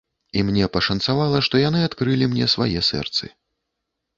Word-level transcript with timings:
І 0.39 0.41
мне 0.45 0.69
пашанцавала, 0.77 1.41
што 1.47 1.61
яны 1.63 1.79
адкрылі 1.89 2.31
мне 2.33 2.49
свае 2.55 2.79
сэрцы. 2.89 3.25